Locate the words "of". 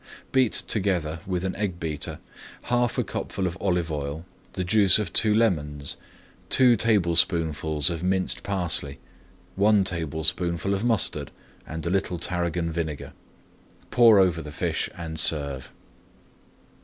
3.45-3.55, 4.97-5.13, 7.91-8.01, 10.73-10.83